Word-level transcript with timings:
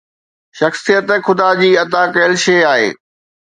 شخصيت 0.59 1.05
خدا 1.25 1.49
جي 1.59 1.69
عطا 1.83 2.01
ڪيل 2.15 2.33
شيءِ 2.45 2.61
آهي. 2.73 2.89